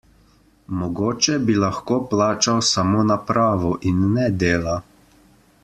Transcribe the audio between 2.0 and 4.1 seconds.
plačal samo napravo in